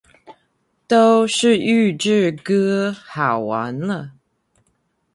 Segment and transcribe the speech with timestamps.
[0.87, 4.13] 都是预制歌，好完了